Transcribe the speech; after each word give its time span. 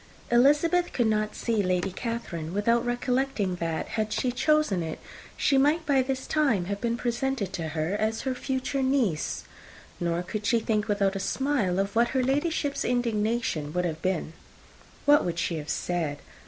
Elizabeth 0.31 0.91
could 0.93 1.05
not 1.05 1.35
see 1.35 1.61
Lady 1.61 1.91
Catherine 1.91 2.55
without 2.55 2.83
recollecting 2.83 3.57
that, 3.57 3.89
had 3.89 4.11
she 4.11 4.31
chosen 4.31 4.81
it, 4.81 4.97
she 5.37 5.59
might 5.59 5.85
by 5.85 6.01
this 6.01 6.25
time 6.25 6.65
have 6.65 6.81
been 6.81 6.97
presented 6.97 7.53
to 7.53 7.67
her 7.77 7.93
as 7.93 8.21
her 8.21 8.33
future 8.33 8.81
niece; 8.81 9.43
nor 9.99 10.23
could 10.23 10.43
she 10.47 10.59
think, 10.59 10.87
without 10.87 11.15
a 11.15 11.19
smile, 11.19 11.77
of 11.77 11.95
what 11.95 12.07
her 12.17 12.23
Ladyship's 12.23 12.83
indignation 12.83 13.71
would 13.73 13.85
have 13.85 14.01
been. 14.01 14.33
"What 15.05 15.23
would 15.23 15.37
she 15.37 15.57
have 15.57 15.69
said? 15.69 16.17